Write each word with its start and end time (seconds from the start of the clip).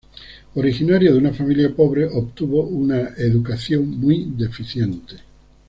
Originario 0.55 1.11
de 1.13 1.19
una 1.19 1.31
familia 1.31 1.75
pobre 1.75 2.07
obtuvo 2.07 2.63
una 2.65 3.09
educación 3.17 3.87
muy 3.99 4.33
deficiente. 4.35 5.17